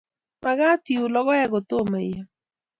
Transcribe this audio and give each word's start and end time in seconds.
Makat 0.43 0.81
iun 0.93 1.13
lokoek 1.15 1.47
ko 1.51 1.59
toma 1.69 1.99
iam 2.09 2.27